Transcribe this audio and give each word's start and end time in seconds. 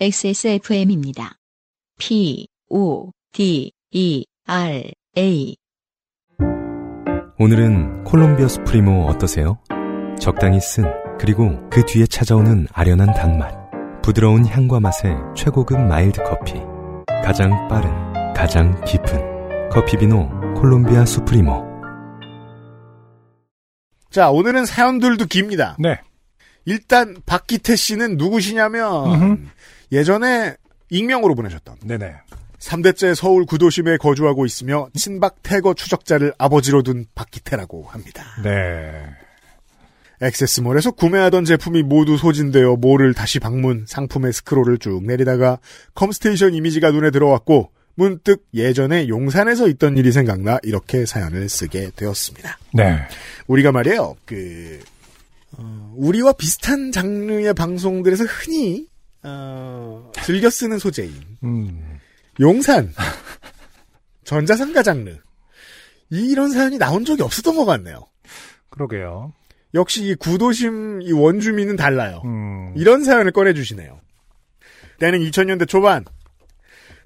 XSFM입니다. 0.00 1.38
P, 1.98 2.46
O, 2.70 3.10
D, 3.32 3.72
E, 3.90 4.24
R, 4.46 4.92
A. 5.16 5.56
오늘은 7.40 8.04
콜롬비아 8.04 8.46
수프리모 8.46 9.06
어떠세요? 9.06 9.58
적당히 10.20 10.60
쓴, 10.60 10.84
그리고 11.18 11.68
그 11.68 11.84
뒤에 11.84 12.06
찾아오는 12.06 12.68
아련한 12.72 13.12
단맛. 13.12 13.52
부드러운 14.00 14.46
향과 14.46 14.78
맛의 14.78 15.16
최고급 15.36 15.80
마일드 15.80 16.22
커피. 16.22 16.54
가장 17.24 17.66
빠른, 17.66 17.90
가장 18.34 18.80
깊은 18.84 19.68
커피비노 19.70 20.54
콜롬비아 20.60 21.04
수프리모. 21.04 21.66
자, 24.10 24.30
오늘은 24.30 24.64
사연들도 24.64 25.26
깁니다. 25.26 25.76
네. 25.80 26.00
일단 26.66 27.16
박기태 27.26 27.74
씨는 27.74 28.16
누구시냐면 28.16 29.50
예전에 29.92 30.56
익명으로 30.90 31.34
보내셨던 31.34 31.76
네네. 31.84 32.14
3대째 32.58 33.14
서울 33.14 33.46
구도심에 33.46 33.98
거주하고 33.98 34.44
있으며 34.44 34.88
친박 34.94 35.42
태거 35.42 35.74
추적자를 35.74 36.34
아버지로 36.38 36.82
둔 36.82 37.06
박기태라고 37.14 37.84
합니다. 37.84 38.24
네. 38.42 39.04
액세스몰에서 40.20 40.90
구매하던 40.92 41.44
제품이 41.44 41.84
모두 41.84 42.16
소진되어 42.16 42.76
몰을 42.76 43.14
다시 43.14 43.38
방문 43.38 43.84
상품의 43.86 44.32
스크롤을 44.32 44.78
쭉 44.78 45.04
내리다가 45.04 45.58
컴스테이션 45.94 46.54
이미지가 46.54 46.90
눈에 46.90 47.10
들어왔고 47.10 47.70
문득 47.94 48.46
예전에 48.54 49.08
용산에서 49.08 49.68
있던 49.68 49.96
일이 49.96 50.12
생각나 50.12 50.58
이렇게 50.62 51.04
사연을 51.04 51.48
쓰게 51.48 51.90
되었습니다. 51.96 52.58
네. 52.74 52.98
우리가 53.48 53.72
말이에요, 53.72 54.14
그, 54.24 54.78
어, 55.56 55.92
우리와 55.96 56.32
비슷한 56.32 56.92
장르의 56.92 57.54
방송들에서 57.54 58.24
흔히, 58.24 58.86
어, 59.28 60.12
즐겨 60.24 60.50
쓰는 60.50 60.78
소재인, 60.78 61.12
음. 61.42 61.98
용산, 62.40 62.92
전자상가 64.24 64.82
장르. 64.82 65.16
이런 66.10 66.50
사연이 66.50 66.78
나온 66.78 67.04
적이 67.04 67.22
없었던 67.22 67.56
것 67.56 67.64
같네요. 67.64 68.06
그러게요. 68.70 69.32
역시 69.74 70.04
이 70.04 70.14
구도심 70.14 71.02
이 71.02 71.12
원주민은 71.12 71.76
달라요. 71.76 72.22
음. 72.24 72.72
이런 72.76 73.04
사연을 73.04 73.32
꺼내주시네요. 73.32 74.00
때는 74.98 75.20
2000년대 75.20 75.68
초반. 75.68 76.04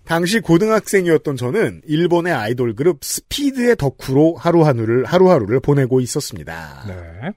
당시 0.04 0.40
고등학생이었던 0.40 1.36
저는 1.36 1.82
일본의 1.86 2.32
아이돌 2.32 2.74
그룹 2.74 3.04
스피드의 3.04 3.76
덕후로 3.76 4.34
하루하루를, 4.36 5.04
하루하루를 5.04 5.60
보내고 5.60 6.00
있었습니다. 6.00 6.84
네. 6.88 7.32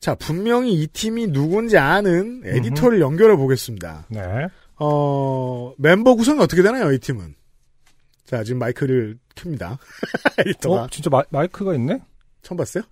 자, 0.00 0.14
분명히 0.14 0.72
이 0.74 0.86
팀이 0.86 1.28
누군지 1.28 1.78
아는 1.78 2.42
에디터를 2.44 3.00
연결해 3.00 3.36
보겠습니다. 3.36 4.06
네. 4.08 4.20
어, 4.78 5.72
멤버 5.78 6.14
구성이 6.14 6.40
어떻게 6.40 6.62
되나요, 6.62 6.92
이 6.92 6.98
팀은? 6.98 7.34
자, 8.24 8.44
지금 8.44 8.58
마이크를 8.58 9.18
켭니다. 9.34 9.78
에디터가. 10.38 10.82
어, 10.82 10.86
진짜 10.90 11.10
마, 11.30 11.44
이크가 11.44 11.74
있네? 11.74 12.00
처음 12.42 12.56
봤어요? 12.58 12.84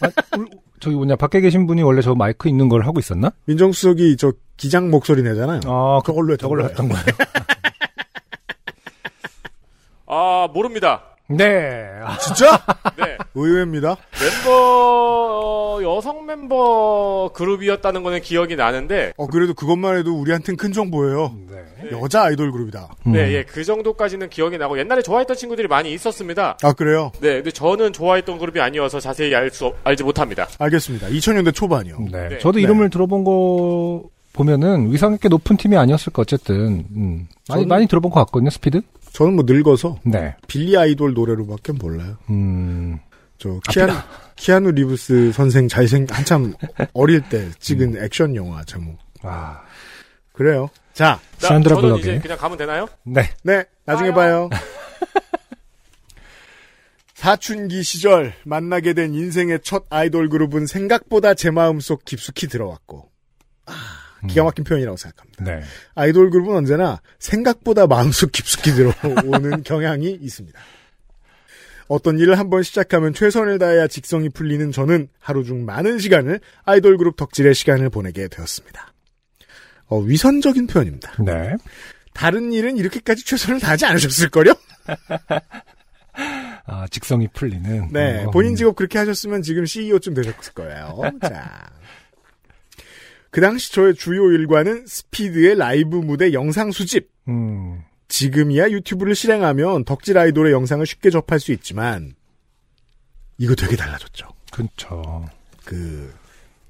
아, 0.00 0.36
울- 0.38 0.48
저기 0.80 0.94
뭐냐, 0.96 1.16
밖에 1.16 1.40
계신 1.40 1.66
분이 1.66 1.82
원래 1.82 2.00
저 2.02 2.14
마이크 2.14 2.48
있는 2.48 2.68
걸 2.68 2.84
하고 2.86 2.98
있었나? 3.00 3.32
민정수석이 3.46 4.16
저 4.16 4.32
기장 4.56 4.90
목소리 4.90 5.22
내잖아요. 5.22 5.60
아, 5.66 6.00
그, 6.04 6.12
그걸로 6.12 6.32
했던 6.32 6.48
저걸로 6.48 6.62
거예요. 6.62 6.70
했던 6.70 6.88
거예요. 6.88 7.04
아, 10.06 10.48
모릅니다. 10.52 11.11
네. 11.36 11.88
아, 12.04 12.18
진짜? 12.18 12.60
네. 12.96 13.16
의외입니다. 13.34 13.96
멤버, 14.20 14.50
어, 14.50 15.82
여성 15.82 16.26
멤버 16.26 17.30
그룹이었다는 17.34 18.02
거는 18.02 18.20
기억이 18.20 18.56
나는데, 18.56 19.12
어, 19.16 19.26
그래도 19.26 19.54
그것만 19.54 19.98
해도 19.98 20.14
우리한텐 20.14 20.56
큰 20.56 20.72
정보예요. 20.72 21.34
네. 21.50 21.90
여자 21.90 22.24
아이돌 22.24 22.52
그룹이다. 22.52 22.88
음. 23.06 23.12
네, 23.12 23.32
예, 23.32 23.42
그 23.44 23.64
정도까지는 23.64 24.28
기억이 24.30 24.58
나고, 24.58 24.78
옛날에 24.78 25.02
좋아했던 25.02 25.36
친구들이 25.36 25.68
많이 25.68 25.92
있었습니다. 25.92 26.56
아, 26.62 26.72
그래요? 26.72 27.10
네, 27.20 27.34
근데 27.34 27.50
저는 27.50 27.92
좋아했던 27.92 28.38
그룹이 28.38 28.60
아니어서 28.60 29.00
자세히 29.00 29.34
알 29.34 29.50
수, 29.50 29.72
알지 29.84 30.04
못합니다. 30.04 30.48
알겠습니다. 30.58 31.08
2000년대 31.08 31.54
초반이요. 31.54 31.98
네. 32.10 32.28
네. 32.28 32.38
저도 32.38 32.56
네. 32.56 32.62
이름을 32.62 32.90
들어본 32.90 33.24
거 33.24 34.02
보면은 34.32 34.90
위상 34.92 35.12
있게 35.14 35.28
높은 35.28 35.56
팀이 35.56 35.76
아니었을까 35.76 36.22
어쨌든 36.22 36.86
음. 36.96 37.28
많이 37.48 37.64
저는- 37.64 37.68
많이 37.68 37.86
들어본 37.86 38.10
것 38.10 38.20
같거든요 38.26 38.50
스피드. 38.50 38.80
저는 39.12 39.34
뭐 39.34 39.44
늙어서 39.46 39.98
네. 40.04 40.34
빌리 40.48 40.76
아이돌 40.76 41.12
노래로밖에 41.12 41.72
몰라요. 41.72 42.16
음. 42.30 42.98
저 43.38 43.60
키아누, 43.68 43.92
키아누 44.36 44.70
리브스 44.70 45.32
선생 45.32 45.68
잘생 45.68 46.06
한참 46.08 46.54
어릴 46.94 47.20
때 47.28 47.50
찍은 47.58 47.96
음. 47.96 48.04
액션 48.04 48.34
영화 48.36 48.64
제목. 48.64 48.96
아. 49.22 49.60
그래요. 50.32 50.70
자, 50.94 51.20
자, 51.38 51.48
산드라 51.48 51.74
저는 51.76 51.90
블럭의- 51.90 51.98
이제 52.00 52.18
그냥 52.20 52.38
가면 52.38 52.56
되나요? 52.56 52.86
네. 53.04 53.30
네, 53.42 53.64
나중에 53.84 54.12
봐요. 54.12 54.48
봐요. 54.48 54.60
사춘기 57.14 57.82
시절 57.82 58.34
만나게 58.44 58.94
된 58.94 59.14
인생의 59.14 59.60
첫 59.62 59.84
아이돌 59.90 60.28
그룹은 60.28 60.66
생각보다 60.66 61.34
제 61.34 61.50
마음속 61.50 62.04
깊숙이 62.04 62.48
들어왔고, 62.48 63.10
아, 63.66 63.72
기가 64.28 64.44
막힌 64.44 64.64
표현이라고 64.64 64.96
생각합니다. 64.96 65.44
네. 65.44 65.62
아이돌 65.94 66.30
그룹은 66.30 66.54
언제나 66.56 67.00
생각보다 67.18 67.86
마음속 67.86 68.32
깊숙이 68.32 68.72
들어오는 68.72 69.62
경향이 69.64 70.18
있습니다. 70.20 70.58
어떤 71.88 72.18
일을 72.18 72.38
한번 72.38 72.62
시작하면 72.62 73.12
최선을 73.12 73.58
다해야 73.58 73.86
직성이 73.86 74.28
풀리는 74.28 74.72
저는 74.72 75.08
하루 75.18 75.44
중 75.44 75.64
많은 75.64 75.98
시간을 75.98 76.40
아이돌 76.64 76.96
그룹 76.96 77.16
덕질의 77.16 77.54
시간을 77.54 77.90
보내게 77.90 78.28
되었습니다. 78.28 78.92
어, 79.88 79.98
위선적인 79.98 80.68
표현입니다. 80.68 81.22
네. 81.22 81.54
다른 82.14 82.52
일은 82.52 82.76
이렇게까지 82.78 83.24
최선을 83.24 83.60
다하지 83.60 83.86
않으셨을걸요? 83.86 84.54
아 86.66 86.86
직성이 86.90 87.28
풀리는. 87.32 87.88
네, 87.90 88.24
어, 88.24 88.30
본인 88.30 88.52
음. 88.52 88.56
직업 88.56 88.76
그렇게 88.76 88.98
하셨으면 88.98 89.42
지금 89.42 89.64
CEO쯤 89.66 90.14
되셨을 90.14 90.52
거예요. 90.54 91.00
자. 91.22 91.70
그 93.32 93.40
당시 93.40 93.72
저의 93.72 93.94
주요 93.94 94.30
일과는 94.30 94.84
스피드의 94.86 95.56
라이브 95.56 95.96
무대 95.96 96.34
영상 96.34 96.70
수집. 96.70 97.10
음. 97.28 97.82
지금이야 98.08 98.70
유튜브를 98.70 99.14
실행하면 99.14 99.86
덕질 99.86 100.18
아이돌의 100.18 100.52
영상을 100.52 100.84
쉽게 100.84 101.08
접할 101.08 101.40
수 101.40 101.50
있지만, 101.52 102.14
이거 103.38 103.54
되게 103.54 103.74
달라졌죠. 103.74 104.28
그렇죠. 104.52 105.24
그, 105.64 106.12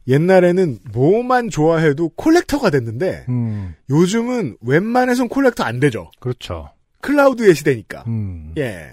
옛날에는 0.07 0.79
뭐만 0.93 1.51
좋아해도 1.51 2.11
콜렉터가 2.11 2.71
됐는데, 2.71 3.27
음. 3.29 3.75
요즘은 3.91 4.59
웬만해선 4.61 5.29
콜렉터 5.29 5.65
안 5.65 5.81
되죠. 5.81 6.13
그렇죠. 6.21 6.71
클라우드의 7.01 7.57
시대니까. 7.57 8.05
음. 8.07 8.55
예. 8.57 8.93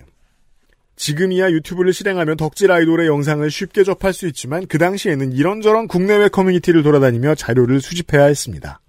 지금이야 0.99 1.51
유튜브를 1.51 1.93
실행하면 1.93 2.35
덕질 2.35 2.71
아이돌의 2.71 3.07
영상을 3.07 3.49
쉽게 3.49 3.85
접할 3.85 4.11
수 4.11 4.27
있지만 4.27 4.67
그 4.67 4.77
당시에는 4.77 5.31
이런저런 5.31 5.87
국내외 5.87 6.27
커뮤니티를 6.27 6.83
돌아다니며 6.83 7.35
자료를 7.35 7.79
수집해야 7.79 8.25
했습니다. 8.25 8.81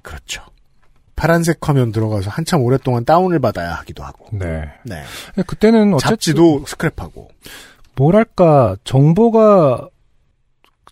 그렇죠. 0.00 0.42
파란색 1.16 1.58
화면 1.60 1.90
들어가서 1.90 2.30
한참 2.30 2.62
오랫동안 2.62 3.04
다운을 3.04 3.40
받아야 3.40 3.74
하기도 3.74 4.04
하고. 4.04 4.28
네. 4.32 4.62
네. 4.84 5.02
그때는 5.44 5.94
어쨌든 5.94 6.10
잡지도 6.10 6.62
스크랩하고. 6.66 7.28
뭐랄까 7.96 8.76
정보가 8.84 9.88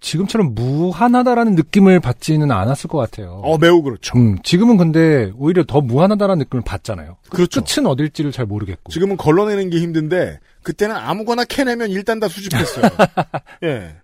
지금처럼 0.04 0.54
무한하다라는 0.54 1.54
느낌을 1.54 1.98
받지는 1.98 2.50
않았을 2.50 2.88
것 2.88 2.98
같아요. 2.98 3.41
어, 3.42 3.56
매우 3.56 3.82
그렇죠. 3.82 4.19
음, 4.19 4.37
지금은 4.42 4.76
근데 4.76 5.32
오히려 5.37 5.65
더 5.65 5.81
무한하다라는 5.81 6.41
느낌을 6.41 6.62
받잖아요. 6.62 7.16
그렇죠. 7.31 7.62
끝은 7.65 7.87
어딜지를 7.87 8.31
잘 8.31 8.44
모르겠고. 8.44 8.92
지금은 8.92 9.16
걸러내는 9.16 9.70
게 9.70 9.81
힘든데 9.81 10.41
그때는 10.62 10.95
아무거나 10.95 11.45
캐내면 11.45 11.91
일단 11.91 12.21
다 12.21 12.28
수집했어요. 12.28 12.91
예. 13.65 13.97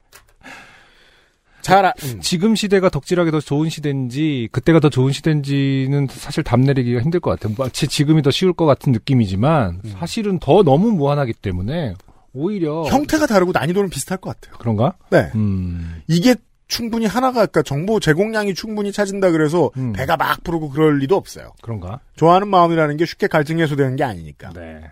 잘 1.61 1.85
아, 1.85 1.93
음. 2.05 2.21
지금 2.23 2.55
시대가 2.55 2.89
덕질하기 2.89 3.31
더 3.31 3.39
좋은 3.39 3.69
시대인지 3.69 4.49
그때가 4.53 4.81
더 4.81 4.89
좋은 4.89 5.13
시대인지는 5.13 6.07
사실 6.11 6.43
답 6.43 6.61
내리기가 6.61 7.03
힘들 7.03 7.21
것 7.21 7.39
같아요. 7.39 7.55
마치 7.59 7.87
지금이 7.87 8.23
더 8.23 8.31
쉬울 8.31 8.55
것 8.55 8.65
같은 8.65 8.93
느낌이지만 8.93 9.83
음. 9.85 9.95
사실은 9.99 10.39
더 10.39 10.63
너무 10.63 10.93
무한하기 10.93 11.35
때문에 11.35 11.95
오히려 12.33 12.85
형태가 12.85 13.27
다르고 13.27 13.53
난이도는 13.53 13.91
비슷할 13.91 14.19
것 14.19 14.39
같아요. 14.41 14.59
그런가? 14.59 14.95
네. 15.11 15.31
음, 15.35 16.03
이게 16.07 16.35
충분히 16.69 17.07
하나가 17.07 17.47
그러니까 17.47 17.63
정보 17.63 17.99
제공량이 17.99 18.55
충분히 18.55 18.93
차진다 18.93 19.33
그래서 19.33 19.71
음. 19.77 19.93
배가 19.93 20.17
막 20.17 20.43
부르고 20.45 20.71
그럴 20.71 20.99
리도 20.99 21.17
없어요. 21.17 21.53
그런가? 21.63 22.01
좋아하는 22.17 22.49
마음이라는 22.49 22.97
게 22.97 23.07
쉽게 23.07 23.27
갈증 23.27 23.59
해소되는 23.59 23.97
게 23.97 24.05
아니니까. 24.05 24.51
네. 24.55 24.83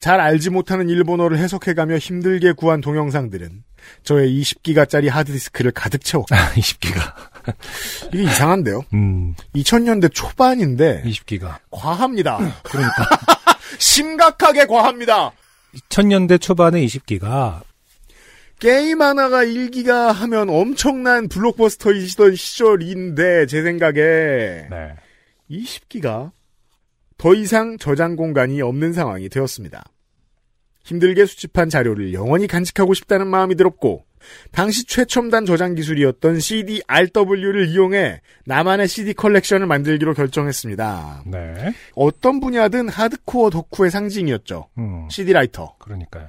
잘 0.00 0.20
알지 0.20 0.50
못하는 0.50 0.90
일본어를 0.90 1.38
해석해가며 1.38 1.96
힘들게 1.96 2.52
구한 2.52 2.80
동영상들은 2.82 3.62
저의 4.02 4.38
20기가짜리 4.40 5.08
하드디스크를 5.08 5.70
가득 5.70 6.04
채웠고 6.04 6.34
20기가. 6.34 7.14
이게 8.12 8.24
이상한데요. 8.24 8.82
음, 8.92 9.34
2000년대 9.54 10.12
초반인데 10.12 11.02
20기가. 11.04 11.58
과합니다. 11.70 12.38
그러니까 12.64 13.08
심각하게 13.78 14.66
과합니다. 14.66 15.32
2000년대 15.74 16.40
초반에 16.40 16.84
20기가 16.84 17.62
게임 18.58 19.02
하나가 19.02 19.44
1기가 19.44 20.12
하면 20.12 20.48
엄청난 20.48 21.28
블록버스터이시던 21.28 22.36
시절인데 22.36 23.46
제 23.46 23.62
생각에 23.62 23.98
네. 24.00 24.94
20기가 25.50 26.30
더 27.18 27.34
이상 27.34 27.78
저장 27.78 28.16
공간이 28.16 28.62
없는 28.62 28.92
상황이 28.92 29.28
되었습니다. 29.28 29.84
힘들게 30.84 31.26
수집한 31.26 31.68
자료를 31.68 32.12
영원히 32.12 32.46
간직하고 32.46 32.94
싶다는 32.94 33.26
마음이 33.26 33.56
들었고 33.56 34.04
당시 34.52 34.84
최첨단 34.86 35.44
저장 35.44 35.74
기술이었던 35.74 36.40
CD-RW를 36.40 37.68
이용해 37.68 38.20
나만의 38.46 38.88
CD 38.88 39.12
컬렉션을 39.14 39.66
만들기로 39.66 40.14
결정했습니다. 40.14 41.24
네. 41.26 41.74
어떤 41.94 42.40
분야든 42.40 42.88
하드코어 42.88 43.50
덕후의 43.50 43.90
상징이었죠. 43.90 44.68
음, 44.78 45.08
CD 45.10 45.32
라이터. 45.32 45.74
그러니까요. 45.78 46.28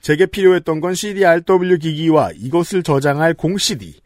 제게 0.00 0.26
필요했던 0.26 0.80
건 0.80 0.94
CD-RW 0.94 1.78
기기와 1.78 2.30
이것을 2.34 2.82
저장할 2.82 3.32
공 3.34 3.56
CD. 3.56 4.00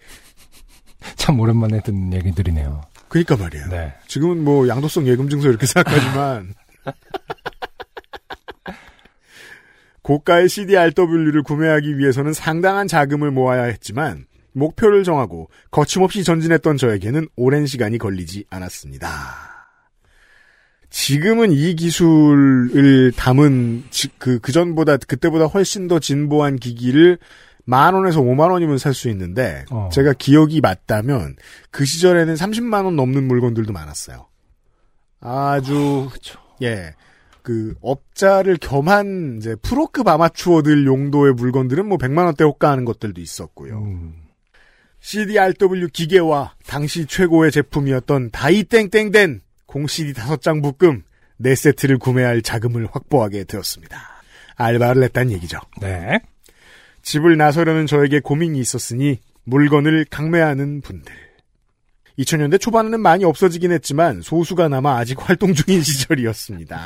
참 1.17 1.41
오랜만에 1.41 1.81
듣는 1.83 2.13
얘기들이네요. 2.13 2.83
그니까 3.09 3.37
말이에요. 3.37 3.69
네. 3.69 3.95
지금은 4.07 4.45
뭐 4.45 4.69
양도성 4.69 5.07
예금 5.07 5.29
증서 5.29 5.49
이렇게 5.49 5.67
생각하지만 5.67 6.55
고가의 10.09 10.49
CD-RW를 10.49 11.43
구매하기 11.43 11.99
위해서는 11.99 12.33
상당한 12.33 12.89
자금을 12.89 13.31
모아야 13.31 13.65
했지만 13.65 14.25
목표를 14.55 15.05
정하고 15.05 15.51
거침없이 15.71 16.25
전진했던 16.25 16.79
저에게는 16.79 17.29
오랜 17.37 17.67
시간이 17.67 17.99
걸리지 17.99 18.47
않았습니다. 18.49 19.09
지금은 20.89 21.53
이 21.53 21.75
기술을 21.75 23.13
담은 23.17 23.85
지- 23.91 24.09
그 24.17 24.39
그전보다 24.39 24.97
그때보다 24.97 25.45
훨씬 25.45 25.89
더 25.89 25.99
진보한 25.99 26.57
기기를 26.57 27.19
만 27.67 27.93
원에서 27.93 28.23
5만 28.23 28.51
원이면 28.51 28.79
살 28.79 28.95
수 28.95 29.11
있는데 29.11 29.67
어. 29.71 29.91
제가 29.93 30.15
기억이 30.15 30.63
맞다면 30.63 31.37
그 31.71 31.85
시절에는 31.85 32.35
30만 32.35 32.87
원 32.87 32.97
넘는 32.97 33.25
물건들도 33.29 33.75
많았어요. 33.75 34.27
아주 35.21 36.09
예. 36.63 36.95
그 37.49 37.75
업자를 37.81 38.59
겸한 38.59 39.39
이제 39.39 39.57
프로급 39.63 40.07
아마추어들 40.07 40.85
용도의 40.85 41.33
물건들은 41.33 41.89
뭐 41.89 41.97
100만 41.97 42.27
원대 42.27 42.45
호가하는 42.45 42.85
것들도 42.85 43.23
있었고요. 43.23 43.79
음, 43.79 44.13
CDRW 45.01 45.89
기계와 45.91 46.57
당시 46.67 47.07
최고의 47.07 47.51
제품이었던 47.51 48.33
다이땡땡된 48.33 49.41
공 49.65 49.87
CD 49.87 50.13
5장 50.13 50.61
묶음 50.61 51.05
4세트를 51.41 51.99
구매할 51.99 52.43
자금을 52.43 52.87
확보하게 52.93 53.45
되었습니다. 53.45 53.99
알바를 54.57 55.03
했단 55.05 55.31
얘기죠. 55.33 55.59
네. 55.81 56.21
집을 57.01 57.39
나서려는 57.39 57.87
저에게 57.87 58.21
고민이 58.21 58.59
있었으니 58.61 59.21
물건을 59.45 60.05
강매하는 60.11 60.83
분들. 60.83 61.15
2000년대 62.19 62.61
초반에는 62.61 63.01
많이 63.01 63.25
없어지긴 63.25 63.73
했지만 63.73 64.21
소수가 64.23 64.69
남아 64.69 64.97
아직 64.97 65.19
활동 65.21 65.55
중인 65.55 65.83
시절이었습니다. 65.85 66.79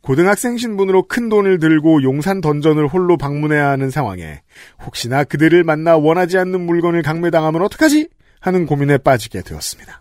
고등학생 0.00 0.56
신분으로 0.56 1.08
큰 1.08 1.28
돈을 1.28 1.58
들고 1.58 2.04
용산 2.04 2.40
던전을 2.40 2.86
홀로 2.86 3.16
방문해야 3.16 3.68
하는 3.68 3.90
상황에 3.90 4.42
혹시나 4.84 5.24
그들을 5.24 5.64
만나 5.64 5.96
원하지 5.96 6.38
않는 6.38 6.60
물건을 6.60 7.02
강매당하면 7.02 7.62
어떡하지? 7.62 8.08
하는 8.38 8.66
고민에 8.66 8.98
빠지게 8.98 9.42
되었습니다. 9.42 10.00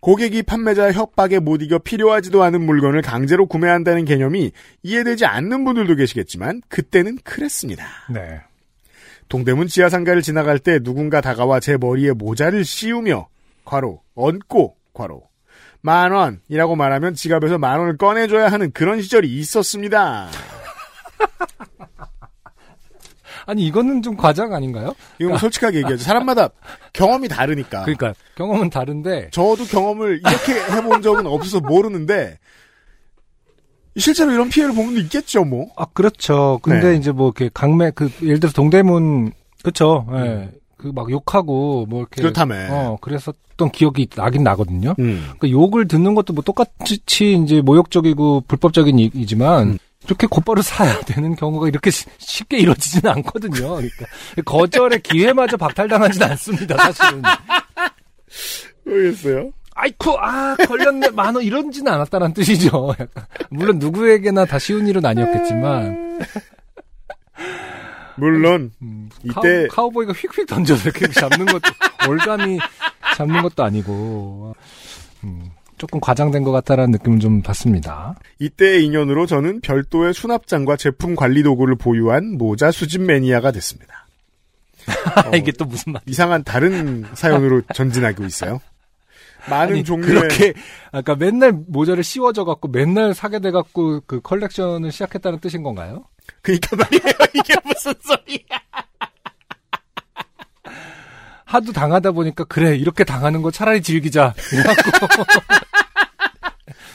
고객이 0.00 0.44
판매자 0.44 0.92
협박에 0.92 1.40
못 1.40 1.60
이겨 1.60 1.78
필요하지도 1.78 2.42
않은 2.44 2.64
물건을 2.64 3.02
강제로 3.02 3.46
구매한다는 3.46 4.04
개념이 4.04 4.52
이해되지 4.82 5.26
않는 5.26 5.64
분들도 5.64 5.96
계시겠지만 5.96 6.62
그때는 6.68 7.18
그랬습니다. 7.24 7.84
네. 8.08 8.40
동대문 9.30 9.68
지하상가를 9.68 10.20
지나갈 10.22 10.58
때 10.58 10.80
누군가 10.80 11.20
다가와 11.22 11.60
제 11.60 11.78
머리에 11.78 12.12
모자를 12.12 12.64
씌우며 12.64 13.28
괄호 13.64 14.02
얹고 14.16 14.74
괄호 14.92 15.22
만 15.80 16.12
원이라고 16.12 16.76
말하면 16.76 17.14
지갑에서 17.14 17.56
만 17.56 17.78
원을 17.78 17.96
꺼내줘야 17.96 18.48
하는 18.48 18.70
그런 18.72 19.00
시절이 19.00 19.32
있었습니다. 19.38 20.28
아니 23.46 23.66
이거는 23.66 24.02
좀 24.02 24.16
과장 24.16 24.52
아닌가요? 24.52 24.94
이건 25.18 25.30
뭐 25.30 25.38
솔직하게 25.38 25.78
얘기하죠. 25.78 26.02
사람마다 26.02 26.50
경험이 26.92 27.28
다르니까. 27.28 27.84
그러니까 27.84 28.12
경험은 28.34 28.68
다른데 28.68 29.30
저도 29.30 29.64
경험을 29.64 30.18
이렇게 30.18 30.60
해본 30.76 31.00
적은 31.02 31.26
없어서 31.26 31.60
모르는데 31.60 32.38
실제로 33.96 34.32
이런 34.32 34.48
피해를 34.48 34.74
본 34.74 34.86
분도 34.86 35.00
있겠죠, 35.00 35.44
뭐. 35.44 35.68
아 35.76 35.84
그렇죠. 35.92 36.58
근데 36.62 36.90
네. 36.92 36.96
이제 36.96 37.12
뭐 37.12 37.28
이렇게 37.36 37.50
강매 37.52 37.90
그 37.90 38.10
예를 38.22 38.40
들어서 38.40 38.54
동대문 38.54 39.32
그쵸. 39.62 40.06
예. 40.14 40.48
그막 40.76 41.10
욕하고 41.10 41.86
뭐 41.86 42.00
이렇게 42.00 42.22
그렇다며. 42.22 42.54
어 42.70 42.98
그랬었던 43.00 43.70
기억이 43.72 44.08
나긴 44.16 44.42
나거든요. 44.44 44.94
음. 44.98 45.30
그 45.38 45.50
욕을 45.50 45.86
듣는 45.88 46.14
것도 46.14 46.32
뭐 46.32 46.42
똑같이 46.42 47.00
이제 47.34 47.60
모욕적이고 47.60 48.44
불법적인 48.48 48.98
일이지만 48.98 49.68
음. 49.72 49.78
이렇게 50.04 50.26
곧바로 50.26 50.62
사야 50.62 50.98
되는 51.00 51.36
경우가 51.36 51.68
이렇게 51.68 51.90
쉬- 51.90 52.06
쉽게 52.18 52.58
이루어지지는 52.58 53.12
않거든요. 53.16 53.52
그러니까 53.74 54.06
거절의 54.46 55.02
기회마저 55.02 55.58
박탈당하지는 55.58 56.30
않습니다. 56.30 56.76
사실은. 56.92 57.22
모르겠어요. 58.86 59.50
아이쿠 59.82 60.16
아 60.18 60.56
걸렸네 60.56 61.10
만 61.10 61.34
원 61.34 61.44
이런지는 61.44 61.90
않았다는 61.92 62.34
뜻이죠. 62.34 62.90
약간. 63.00 63.24
물론 63.50 63.78
누구에게나 63.78 64.44
다 64.44 64.58
쉬운 64.58 64.86
일은 64.86 65.04
아니었겠지만 65.04 66.20
물론 68.16 68.70
음, 68.82 69.08
이때- 69.22 69.66
카우, 69.70 69.90
보이가 69.90 70.12
휙휙 70.12 70.46
던져서 70.46 70.90
이렇게 70.90 71.08
잡는 71.08 71.46
것도 71.46 71.62
올감이 72.08 72.58
잡는 73.16 73.42
것도 73.42 73.64
아니고 73.64 74.54
음, 75.24 75.50
조금 75.78 76.00
과장된 76.00 76.42
것 76.44 76.52
같다라는 76.52 76.90
느낌을 76.92 77.18
좀 77.20 77.40
받습니다. 77.40 78.14
이때의 78.38 78.84
인연으로 78.84 79.24
저는 79.26 79.60
별도의 79.62 80.12
수납장과 80.12 80.76
제품 80.76 81.14
관리 81.16 81.42
도구를 81.42 81.76
보유한 81.76 82.36
모자 82.36 82.70
수집 82.70 83.00
매니아가 83.02 83.52
됐습니다. 83.52 84.06
어, 85.32 85.36
이게 85.36 85.52
또 85.52 85.64
무슨 85.64 85.92
말? 85.92 86.02
이상한 86.06 86.44
다른 86.44 87.06
사연으로 87.14 87.62
전진하고 87.74 88.24
있어요. 88.24 88.60
많은 89.48 89.74
아니, 89.74 89.84
종류의 89.84 90.14
그렇게 90.14 90.54
아까 90.92 91.14
맨날 91.14 91.52
모자를 91.52 92.04
씌워져 92.04 92.44
갖고 92.44 92.68
맨날 92.68 93.14
사게 93.14 93.38
돼 93.38 93.50
갖고 93.50 94.00
그 94.06 94.20
컬렉션을 94.20 94.92
시작했다는 94.92 95.40
뜻인 95.40 95.62
건가요? 95.62 96.04
그러니까 96.42 96.76
말이에요. 96.76 97.02
이게 97.34 97.54
무슨 97.64 97.94
소리야? 98.00 98.60
하도 101.44 101.72
당하다 101.72 102.12
보니까 102.12 102.44
그래 102.44 102.76
이렇게 102.76 103.02
당하는 103.04 103.42
거 103.42 103.50
차라리 103.50 103.82
즐기자. 103.82 104.34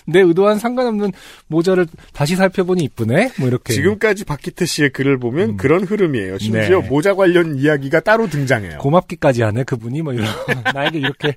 내 0.08 0.20
의도와는 0.22 0.60
상관없는 0.60 1.12
모자를 1.48 1.88
다시 2.14 2.36
살펴보니 2.36 2.84
이쁘네. 2.84 3.32
뭐 3.40 3.48
이렇게 3.48 3.74
지금까지 3.74 4.24
박기태 4.24 4.66
씨의 4.66 4.92
글을 4.92 5.18
보면 5.18 5.50
음. 5.50 5.58
그런 5.58 5.84
흐름이에요. 5.84 6.38
심지어 6.38 6.82
네. 6.82 6.88
모자 6.88 7.16
관련 7.16 7.58
이야기가 7.58 8.02
따로 8.02 8.28
등장해요. 8.28 8.78
고맙기까지 8.78 9.42
하네 9.42 9.64
그분이 9.64 10.04
뭐 10.04 10.14
이런 10.14 10.28
나에게 10.74 11.00
이렇게 11.00 11.36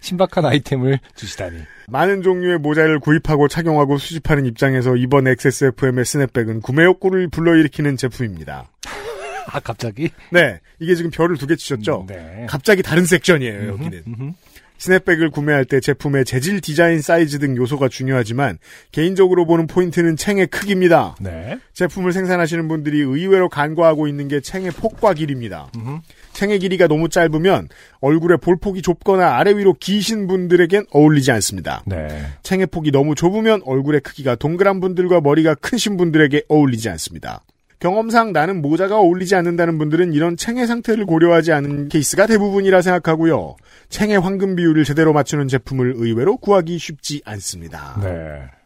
신박한 0.00 0.44
아이템을 0.44 0.98
주시다니. 1.14 1.58
많은 1.88 2.22
종류의 2.22 2.58
모자를 2.58 2.98
구입하고 2.98 3.48
착용하고 3.48 3.98
수집하는 3.98 4.46
입장에서 4.46 4.96
이번 4.96 5.26
XSFM의 5.26 6.04
snapback은 6.04 6.60
구매 6.60 6.84
욕구를 6.84 7.28
불러일으키는 7.28 7.96
제품입니다. 7.96 8.68
아 9.50 9.60
갑자기? 9.60 10.10
네, 10.30 10.60
이게 10.78 10.94
지금 10.94 11.10
별을 11.10 11.36
두 11.38 11.46
개 11.46 11.56
치셨죠? 11.56 12.04
네. 12.08 12.46
갑자기 12.48 12.82
다른 12.82 13.06
섹션이에요, 13.06 13.68
여기는. 13.68 14.02
음흠. 14.06 14.32
snapback을 14.80 15.30
구매할 15.30 15.64
때 15.64 15.80
제품의 15.80 16.24
재질, 16.24 16.60
디자인, 16.60 17.00
사이즈 17.02 17.40
등 17.40 17.56
요소가 17.56 17.88
중요하지만 17.88 18.58
개인적으로 18.92 19.44
보는 19.44 19.66
포인트는 19.66 20.14
챙의 20.16 20.46
크기입니다. 20.46 21.16
네. 21.20 21.58
제품을 21.72 22.12
생산하시는 22.12 22.68
분들이 22.68 23.00
의외로 23.00 23.48
간과하고 23.48 24.06
있는 24.06 24.28
게 24.28 24.40
챙의 24.40 24.70
폭과 24.70 25.14
길입니다. 25.14 25.70
음흠. 25.74 25.98
챙의 26.38 26.60
길이가 26.60 26.86
너무 26.86 27.08
짧으면 27.08 27.68
얼굴에 28.00 28.36
볼폭이 28.36 28.80
좁거나 28.80 29.38
아래 29.38 29.56
위로 29.56 29.74
기신 29.74 30.28
분들에겐 30.28 30.86
어울리지 30.92 31.32
않습니다. 31.32 31.82
네. 31.84 32.06
챙의 32.44 32.68
폭이 32.68 32.92
너무 32.92 33.16
좁으면 33.16 33.62
얼굴의 33.64 34.02
크기가 34.02 34.36
동그란 34.36 34.78
분들과 34.78 35.20
머리가 35.20 35.56
크신 35.56 35.96
분들에게 35.96 36.44
어울리지 36.46 36.90
않습니다. 36.90 37.42
경험상 37.80 38.32
나는 38.32 38.62
모자가 38.62 38.98
어울리지 38.98 39.34
않는다는 39.34 39.78
분들은 39.78 40.12
이런 40.12 40.36
챙의 40.36 40.68
상태를 40.68 41.06
고려하지 41.06 41.50
않은 41.50 41.88
케이스가 41.88 42.28
대부분이라 42.28 42.82
생각하고요. 42.82 43.56
챙의 43.88 44.20
황금 44.20 44.54
비율을 44.54 44.84
제대로 44.84 45.12
맞추는 45.12 45.48
제품을 45.48 45.94
의외로 45.96 46.36
구하기 46.36 46.78
쉽지 46.78 47.20
않습니다. 47.24 47.98
네. 48.00 48.57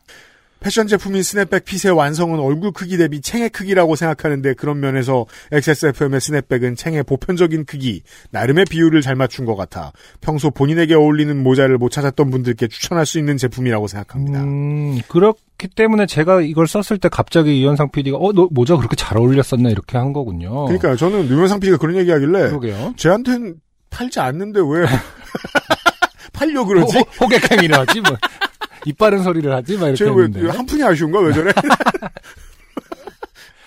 패션 0.62 0.86
제품인 0.86 1.22
snapback 1.22 1.64
fit의 1.64 1.92
완성은 1.94 2.38
얼굴 2.38 2.72
크기 2.72 2.96
대비 2.96 3.20
챙의 3.20 3.50
크기라고 3.50 3.96
생각하는데 3.96 4.54
그런 4.54 4.78
면에서 4.78 5.26
XSFM의 5.50 6.20
snapback은 6.20 6.76
챙의 6.76 7.02
보편적인 7.02 7.64
크기, 7.64 8.02
나름의 8.30 8.66
비율을 8.66 9.02
잘 9.02 9.16
맞춘 9.16 9.44
것 9.44 9.56
같아 9.56 9.92
평소 10.20 10.50
본인에게 10.50 10.94
어울리는 10.94 11.36
모자를 11.42 11.78
못 11.78 11.90
찾았던 11.90 12.30
분들께 12.30 12.68
추천할 12.68 13.06
수 13.06 13.18
있는 13.18 13.36
제품이라고 13.36 13.88
생각합니다. 13.88 14.42
음, 14.44 15.00
그렇기 15.08 15.68
때문에 15.74 16.06
제가 16.06 16.40
이걸 16.42 16.68
썼을 16.68 16.98
때 17.00 17.08
갑자기 17.08 17.60
이현상 17.60 17.90
PD가 17.90 18.16
어, 18.18 18.32
너 18.32 18.48
모자 18.52 18.76
그렇게 18.76 18.94
잘 18.94 19.18
어울렸었나 19.18 19.68
이렇게 19.68 19.98
한 19.98 20.12
거군요. 20.12 20.66
그러니까 20.66 20.94
저는 20.94 21.28
유명상 21.28 21.58
PD가 21.58 21.78
그런 21.78 21.96
얘기 21.96 22.10
하길래 22.12 22.48
그러게요. 22.48 22.94
쟤한텐 22.96 23.56
팔지 23.90 24.20
않는데 24.20 24.60
왜 24.60 24.86
팔려 26.32 26.64
그러지? 26.64 26.98
호, 26.98 27.04
호객행위를 27.24 27.78
하지 27.78 28.00
뭐. 28.00 28.16
이빠른 28.86 29.22
소리를 29.22 29.52
하지 29.52 29.78
막 29.78 29.88
이렇게 29.88 30.04
했는데. 30.04 30.48
한 30.48 30.66
푼이 30.66 30.82
아쉬운가? 30.82 31.20
왜 31.20 31.32
저래? 31.32 31.52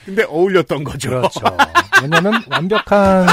근데 0.05 0.23
어울렸던 0.23 0.83
거죠. 0.83 1.09
그렇죠. 1.09 1.41
왜냐면 2.03 2.33
완벽한 2.49 3.25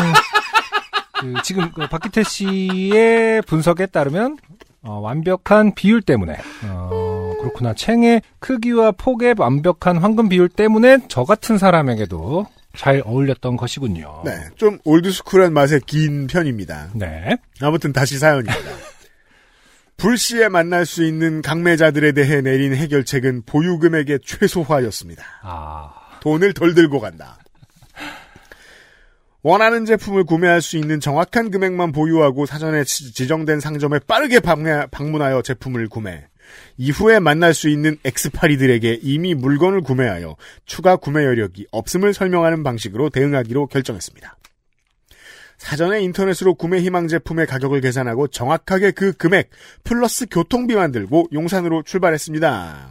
그 1.21 1.35
지금 1.45 1.71
그 1.73 1.87
박기태 1.87 2.23
씨의 2.23 3.43
분석에 3.43 3.87
따르면 3.87 4.39
어, 4.83 4.99
완벽한 4.99 5.75
비율 5.75 6.01
때문에 6.03 6.37
어, 6.65 7.35
그렇구나 7.41 7.75
챙의 7.75 8.23
크기와 8.41 8.93
폭의 8.93 9.35
완벽한 9.39 9.99
황금 9.99 10.29
비율 10.29 10.49
때문에 10.49 10.99
저 11.09 11.25
같은 11.25 11.59
사람에게도 11.59 12.47
잘 12.75 13.03
어울렸던 13.05 13.57
것이군요. 13.59 14.23
네, 14.25 14.33
좀 14.57 14.79
올드스쿨한 14.85 15.53
맛의 15.53 15.83
긴 15.87 16.27
편입니다. 16.27 16.89
네. 16.95 17.37
아무튼 17.61 17.93
다시 17.93 18.19
사연입니다. 18.19 18.55
불시에 20.03 20.49
만날 20.49 20.85
수 20.85 21.05
있는 21.05 21.43
강매자들에 21.43 22.11
대해 22.11 22.41
내린 22.41 22.75
해결책은 22.75 23.43
보유금액의 23.47 24.19
최소화였습니다. 24.25 25.25
아 25.43 25.93
돈을 26.21 26.55
덜 26.55 26.75
들고 26.75 26.99
간다. 26.99 27.39
원하는 29.45 29.85
제품을 29.85 30.25
구매할 30.25 30.61
수 30.61 30.77
있는 30.77 30.99
정확한 30.99 31.53
금액만 31.53 31.93
보유하고 31.93 32.47
사전에 32.47 32.83
지- 32.83 33.13
지정된 33.13 33.61
상점에 33.61 34.01
빠르게 34.01 34.41
방문하- 34.41 34.91
방문하여 34.91 35.43
제품을 35.43 35.89
구매. 35.89 36.27
이후에 36.77 37.21
만날 37.21 37.55
수 37.55 37.69
있는 37.69 37.97
엑스파리들에게 38.05 38.99
이미 39.03 39.35
물건을 39.35 39.83
구매하여 39.83 40.35
추가 40.67 40.97
구매 40.97 41.25
여력이 41.25 41.69
없음을 41.71 42.13
설명하는 42.13 42.65
방식으로 42.65 43.09
대응하기로 43.11 43.69
결정했습니다. 43.69 44.37
사전에 45.63 46.03
인터넷으로 46.03 46.55
구매 46.55 46.81
희망 46.81 47.07
제품의 47.07 47.47
가격을 47.47 47.81
계산하고 47.83 48.27
정확하게 48.27 48.91
그 48.91 49.13
금액 49.13 49.49
플러스 49.85 50.27
교통비만 50.29 50.91
들고 50.91 51.29
용산으로 51.33 51.85
출발했습니다. 51.85 52.91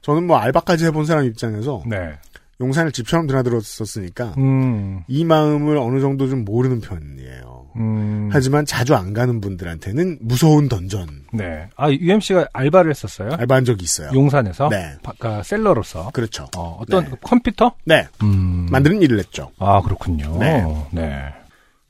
저는 0.00 0.26
뭐 0.26 0.38
알바까지 0.38 0.86
해본 0.86 1.04
사람 1.04 1.26
입장에서 1.26 1.82
네. 1.86 2.14
용산을 2.58 2.90
집처럼 2.90 3.26
드나들었었으니까 3.26 4.34
음. 4.38 5.04
이 5.08 5.26
마음을 5.26 5.76
어느 5.76 6.00
정도 6.00 6.26
좀 6.26 6.46
모르는 6.46 6.80
편이에요. 6.80 7.55
음. 7.76 8.28
하지만 8.32 8.64
자주 8.66 8.94
안 8.94 9.12
가는 9.12 9.40
분들한테는 9.40 10.18
무서운 10.20 10.68
던전 10.68 11.08
네. 11.32 11.68
아 11.76 11.90
UMC가 11.90 12.48
알바를 12.52 12.90
했었어요. 12.90 13.30
알바한 13.38 13.64
적이 13.64 13.84
있어요. 13.84 14.10
용산에서 14.14 14.68
네. 14.68 14.96
바- 15.02 15.12
그러니까 15.18 15.42
셀러로서 15.42 16.10
그렇죠. 16.12 16.48
어, 16.56 16.78
어떤 16.80 17.04
네. 17.04 17.10
그 17.10 17.16
컴퓨터 17.20 17.74
네, 17.84 18.08
음. 18.22 18.66
만드는 18.70 19.02
일을 19.02 19.18
했죠. 19.18 19.50
아 19.58 19.80
그렇군요. 19.82 20.36
네. 20.38 20.64
네. 20.92 21.24